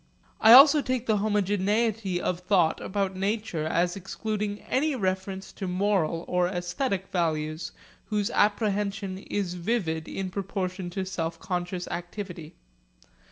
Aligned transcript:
I 0.39 0.51
also 0.53 0.81
take 0.81 1.05
the 1.05 1.17
homogeneity 1.17 2.19
of 2.19 2.39
thought 2.39 2.81
about 2.81 3.15
nature 3.15 3.67
as 3.67 3.95
excluding 3.95 4.61
any 4.61 4.95
reference 4.95 5.51
to 5.53 5.67
moral 5.67 6.25
or 6.27 6.47
aesthetic 6.47 7.09
values 7.09 7.71
whose 8.05 8.31
apprehension 8.31 9.19
is 9.19 9.53
vivid 9.53 10.07
in 10.07 10.31
proportion 10.31 10.89
to 10.89 11.05
self 11.05 11.37
conscious 11.39 11.87
activity. 11.89 12.55